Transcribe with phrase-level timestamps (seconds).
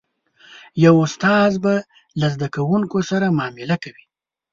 [0.85, 1.73] یو استاد به
[2.19, 4.05] له زده کوونکو سره معامله کوي.